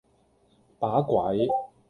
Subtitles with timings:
[0.79, 1.47] 把鬼!